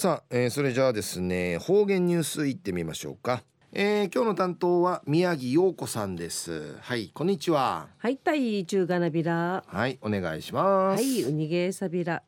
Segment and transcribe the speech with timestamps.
[0.00, 3.42] さあ、えー、それじゃあですね方言ニュースいってみましょうか。
[3.70, 6.78] えー、今日の担当は宮城陽子さんです。
[6.80, 7.86] はいこんにちは。
[7.98, 11.02] はいたい中がなびらはいお願いします。
[11.02, 12.22] はいうにげさびら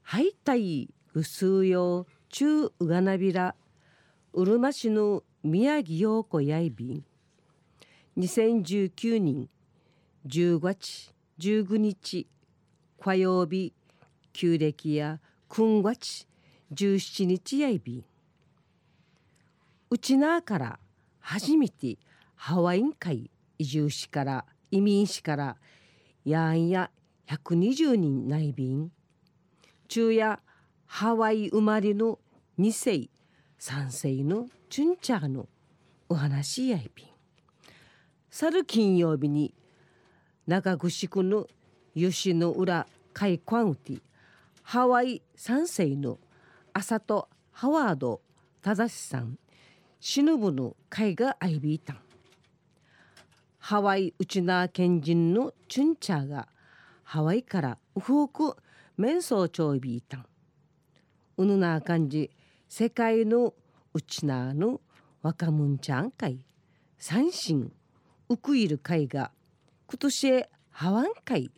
[0.00, 2.72] はいたいうすうよ中う。
[2.80, 3.54] がなびら
[4.32, 7.04] うるま市の宮城陽子やいびん。
[8.16, 9.50] 2019年
[10.26, 12.26] 10月19日
[12.98, 13.74] 火曜日
[14.32, 15.20] 旧暦や
[15.50, 16.26] 9月
[16.72, 17.98] 17日やいび。
[17.98, 18.04] ん
[19.90, 20.78] うちなから
[21.20, 21.96] 初めて
[22.34, 25.56] ハワイン会移住しから移民しから
[26.24, 26.90] やんや
[27.26, 28.92] 120人内便
[29.88, 30.40] 中や
[30.86, 32.18] ハワイ生まれの
[32.58, 33.08] 2世
[33.58, 35.48] 3世のチュンチャーの
[36.08, 37.06] お話やいびん。
[38.30, 39.54] 去る金曜日に
[40.46, 41.46] 長城の
[41.94, 43.98] 吉野浦海関うて
[44.62, 46.18] ハワイ3世の
[46.78, 48.20] 浅戸ハワード
[48.62, 49.36] 正さん
[49.98, 51.98] シヌブの会がアイビータン
[53.58, 56.46] ハワイウチナー県人のチュンチャーが
[57.02, 58.56] ハワイからウフーク
[58.96, 60.26] メンソーチョイビータン
[61.38, 62.30] うぬな感じ
[62.68, 63.54] 世界の
[63.92, 64.80] ウチナーの
[65.20, 66.38] 若者ちゃん会
[66.96, 67.72] 三神
[68.28, 69.32] ウクイル会が
[69.88, 71.50] 今年ハワン会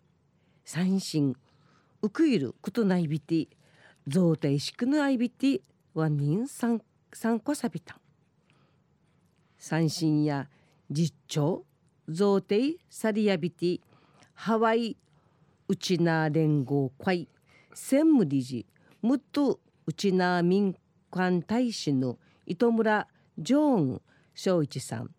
[0.64, 1.34] 三神
[2.00, 3.48] ウクイルことないびて
[4.10, 5.60] 贈呈しくぬあいびて
[5.94, 7.98] ワンニン三三個さびたん
[9.56, 10.48] 三振や
[10.90, 11.64] 実調
[12.08, 13.80] 贈呈サリアビティ。
[14.34, 14.96] ハワイ
[15.68, 17.28] ウチナ連合会
[17.72, 18.66] 専務理事
[19.00, 20.74] ムットウチナ民
[21.12, 23.06] 間大使の糸村
[23.38, 24.02] ジョーン
[24.34, 25.10] 正一さん。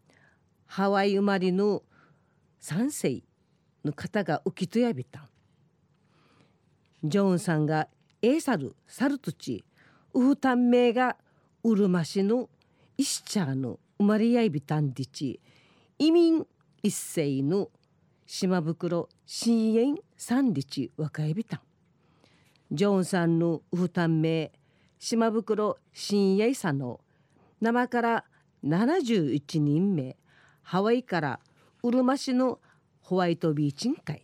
[0.66, 1.84] ハワイ生まれの
[2.60, 3.24] 三世
[3.86, 5.30] の方が浮きとやびたん。
[7.06, 7.88] ジョーンさんが
[8.24, 9.64] エーサルサルトチ
[10.14, 11.18] ウフタンメイが
[11.64, 12.50] ウルマシの
[12.98, 15.40] イシチャーの生まれやいびたんでち
[15.98, 16.46] 移民
[16.84, 17.70] 一世の
[18.28, 21.62] 島袋新縁三日若いびたん
[22.72, 24.52] ジョンさんのウフタン名
[25.00, 27.00] 島袋新縁さんの
[27.60, 28.26] 生から
[28.64, 30.16] 71人目
[30.62, 31.40] ハワイから
[31.82, 32.60] うるま市の
[33.02, 34.24] ホワイトビーチン会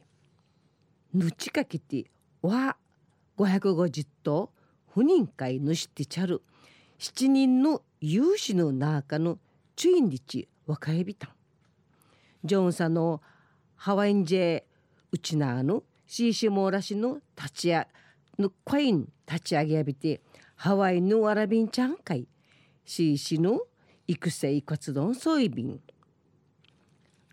[1.15, 2.05] ぬちかきて
[2.43, 2.77] わ
[3.37, 4.51] 550頭
[4.87, 6.41] 不人会ぬしてちゃる。
[6.99, 9.37] 7人の有志の中の
[9.75, 11.29] チュインリチ若エビタン
[12.43, 13.21] ジョンさんの
[13.75, 14.63] ハワインジェ
[15.11, 17.87] ウチナーのシーシモーラシの立ち上
[18.39, 20.21] のコイン立ち上げやびて
[20.55, 22.27] ハワイのアラビンちゃん会。
[22.83, 23.59] シーシの
[24.07, 25.79] 育成活動ソイビン。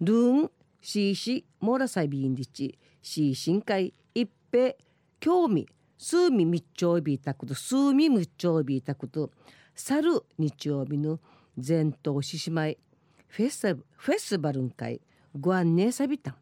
[0.01, 0.51] ルーン
[0.83, 2.79] シーシモーラサイビンリチ。
[3.01, 3.95] シーシン会。
[4.15, 4.75] 一平
[5.21, 5.67] 興味。
[5.97, 9.31] 数味密丁ビータクト数味密丁ビータクト
[9.75, 11.21] 去る日曜日の
[11.59, 12.79] 全島獅子舞
[13.29, 15.01] フェスフェスバルン会
[15.39, 16.37] ご案内さびたん。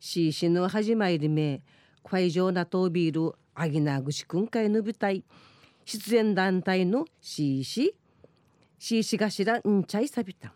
[0.00, 1.62] 獅子の始まりめ
[2.04, 5.24] 会場なとビールアギナグシくん会の舞台
[5.84, 7.94] 出演団体の獅子
[8.78, 10.52] 獅子頭んちゃいさびたん。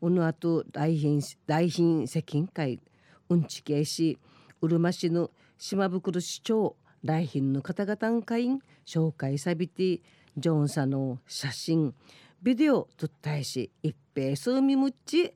[0.00, 2.80] おのあと大品大品石金会
[3.28, 4.18] うんちけいし
[4.60, 6.76] うるま市の島袋市長
[7.08, 10.02] 来賓の方々会員紹介さびて
[10.36, 11.94] ジョンさんの写真
[12.42, 15.32] ビデオ撮ったいし一平数みむっち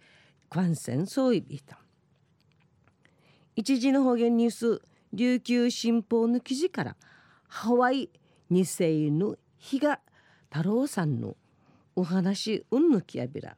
[0.51, 1.79] 感染そういびた。
[3.57, 4.83] 一時の方言ニュース
[5.15, 6.97] 琉球新報の記事から
[7.49, 8.11] ハワイ
[8.51, 9.99] 二世の比嘉
[10.51, 11.37] 太郎さんの
[11.97, 13.57] お話うんぬきやびら。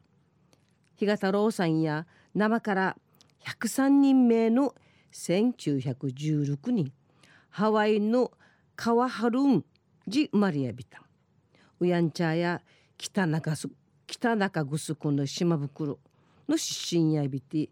[0.95, 2.97] 比嘉太郎さんや生から
[3.45, 4.73] 103人目の
[5.13, 6.93] 1916人。
[7.57, 8.33] ハワイの
[8.75, 9.65] カワハルン
[10.09, 11.03] ジマリアビタン。
[11.79, 12.61] ウヤンチャや
[12.99, 13.69] 北中す
[14.09, 16.01] 北中城の島袋
[16.49, 17.69] の出身やびて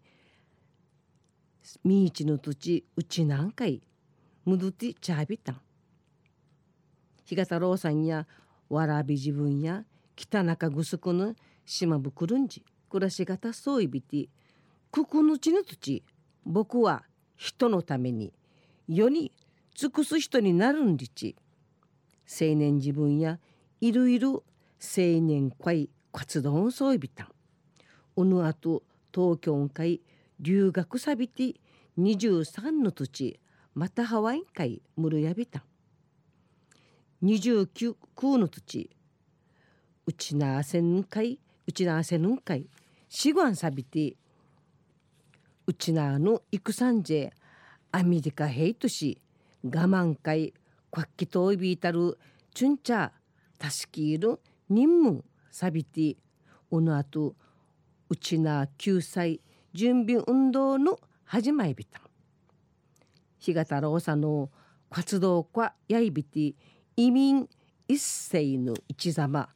[1.83, 3.81] みいちの土地うちなんかい
[4.45, 5.59] むどてちゃびたん
[7.25, 8.25] 日太郎さんや
[8.69, 9.83] わらび自分や
[10.15, 11.35] 北中城の
[11.65, 14.29] 島袋んじ暮らし方そういびて
[14.91, 16.03] ここの地の土地。
[16.45, 17.03] 僕は
[17.35, 18.31] 人のために
[18.87, 19.33] 世に
[19.73, 21.35] 尽くす人になるんりち。
[22.27, 23.39] 青年自分や
[23.81, 24.43] いろいろ
[24.79, 27.27] 青年会活動をそういびたん。
[28.15, 28.83] おぬあと
[29.13, 30.01] 東京会
[30.39, 31.55] 留学さびて
[31.99, 33.39] 23の土地
[33.75, 35.63] またハワイ会むるやびたん。
[37.23, 38.89] 29の土地
[40.05, 42.67] うちなあせん会うちなあせん会
[43.07, 44.15] しごんさびて
[45.65, 47.29] うちなあの戦じ
[47.91, 49.21] アメリカヘイトし
[49.63, 50.53] 我慢会
[50.89, 52.19] こっきといびいたる
[52.53, 53.11] チュンチャ
[53.61, 56.17] 助ける任務サビティ
[56.69, 57.33] おのあと
[58.09, 59.39] うちな救済
[59.73, 62.01] 準備運動の始まりびた。
[63.39, 64.49] 日が太郎さんの
[64.89, 66.55] 活動家やいびて
[66.97, 67.47] 移民
[67.87, 69.47] 一世の一ざま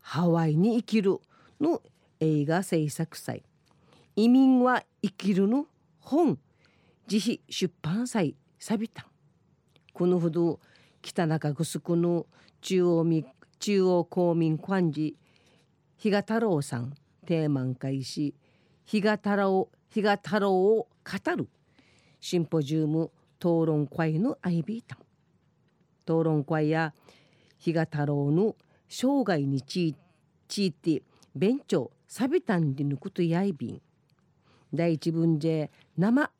[0.00, 1.18] ハワイに生きる
[1.60, 1.82] の
[2.20, 3.42] 映画制作祭。
[4.14, 5.66] 移民は生きるの
[5.98, 6.38] 本
[7.10, 9.08] 自費出版祭さびた
[9.98, 10.60] このほど
[11.02, 12.24] 北中城の
[12.60, 13.24] 中央み
[13.58, 15.16] 中央公民館寺
[15.96, 16.94] 比嘉太郎さん
[17.26, 18.36] テーマン会し
[18.84, 21.48] 比嘉太郎比嘉太郎を語る
[22.20, 23.10] シンポジウム
[23.40, 24.98] 討論会のアイビータン
[26.04, 26.94] 討論会や
[27.58, 28.54] 比嘉太郎の
[28.88, 29.96] 生涯にち
[30.58, 31.02] いて
[31.34, 33.82] 弁長サビタンで抜くとやいびん。
[34.72, 36.30] 第一文で生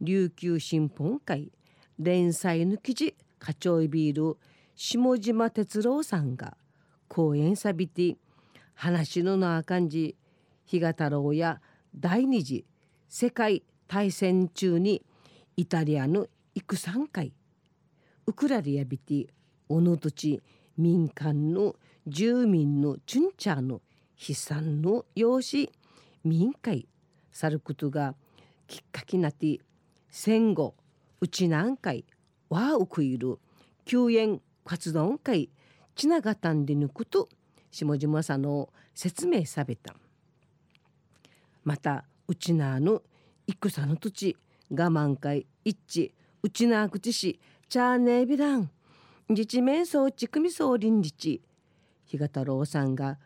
[0.00, 1.52] 琉球新報会
[1.98, 4.36] 連載の記事課長いビール
[4.74, 6.56] 下島哲郎さんが
[7.08, 8.16] 講演さびて
[8.74, 10.16] 話のなあかんじ
[10.64, 11.60] 比嘉太郎や
[11.94, 12.66] 第二次
[13.08, 15.02] 世界大戦中に
[15.56, 17.32] イタリアの幾三回
[18.26, 19.26] ウクラリアビティ
[19.68, 20.42] おの土地
[20.76, 21.76] 民間の
[22.06, 23.80] 住民のチュンチャーの
[24.28, 25.70] 悲惨の用紙
[26.24, 26.86] 民会
[27.32, 28.14] さることが
[28.66, 29.60] きっかけなって
[30.10, 30.74] 戦後
[31.20, 32.04] うちなんかい
[32.48, 33.38] わうくいる
[33.84, 35.50] 救援活動会
[35.94, 37.28] ちながたんでぬくと
[37.70, 39.94] 下島さんの説明さべた
[41.64, 43.02] またうちなの
[43.46, 44.36] 戦の土地
[44.70, 48.70] 我慢会一致うちなくちしチャーネービラン
[49.28, 51.40] 自治面相ちくみそう臨日
[52.04, 53.18] 日が太郎さんが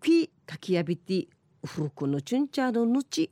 [0.00, 1.28] ピかきやびて
[1.64, 3.30] 古くのチュンチャーのぬち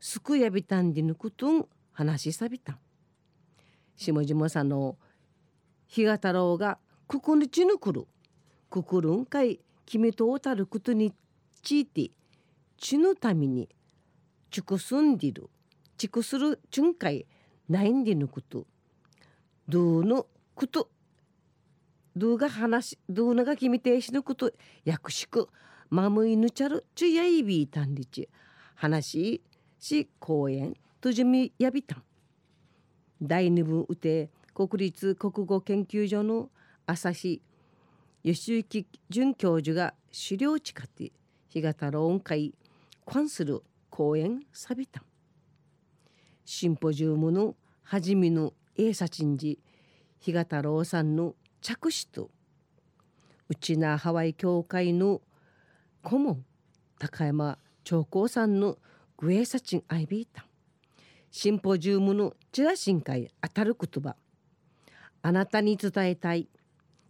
[0.00, 2.78] すくやびたんでぬくとん話しさびた
[3.96, 4.96] 下島さんの
[5.86, 8.06] 日が太郎がここにちぬくる。
[8.70, 11.12] くくるんかい君とおたることに
[11.62, 12.10] ちいて
[12.78, 13.68] ちぬために
[14.50, 15.50] ちくすんでる。
[15.96, 17.26] ちくするちゅんかい
[17.68, 18.66] ないんでぬくと。
[19.68, 20.90] どうのこと。
[22.16, 24.52] どうが話どうのが君てしぬこと。
[24.84, 25.48] やくしく
[25.90, 28.28] まむいぬちゃるちゅやいびいたんりち。
[28.74, 29.42] 話
[29.78, 32.02] し公園とじみやびたん。
[33.22, 36.50] 第二部うて国立国語研究所の
[36.86, 37.40] 朝日
[38.24, 41.12] 吉行准教授が資料地下って
[41.48, 42.52] 日が太郎音会
[43.06, 45.04] 関する講演さびたん
[46.44, 46.76] シン。
[46.76, 47.54] ポジウムの
[47.84, 49.58] 初めの英サチンジ
[50.18, 52.30] 日が太郎さんの着手と
[53.48, 55.20] うちなハワイ協会の
[56.02, 56.44] 顧問
[56.98, 58.78] 高山長光さんの
[59.16, 60.44] グエサチンアイビータン
[61.34, 64.16] シンポジウムのチラシン会当たる言葉。
[65.22, 66.46] あなたに伝えたい。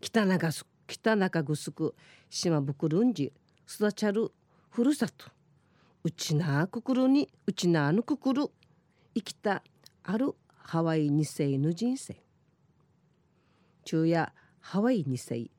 [0.01, 1.95] 北中す北中城
[2.31, 3.33] 島袋んじ
[3.69, 4.31] 育ちゃる
[4.71, 5.27] ふるさと。
[6.05, 8.47] うちなくくるにうちなぬくくる。
[9.13, 9.65] 生きた
[10.05, 12.23] あるハワイ二世の人生。
[13.85, 15.51] 昼夜ハワイ二世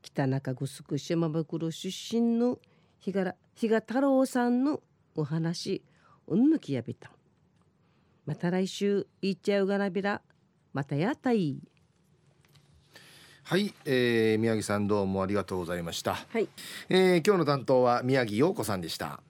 [0.00, 2.60] 北中城島袋出身の
[3.00, 4.80] 日が日が太郎さんの
[5.16, 5.82] お話
[6.28, 7.10] うんぬきやびた。
[8.24, 10.22] また来週いっちゃうがなびら。
[10.72, 11.60] またやったい
[13.44, 16.48] はい、えー、宮城さんどうもありがとうございました、はい。
[16.88, 19.22] えー、今日の担当は宮城陽子さんでした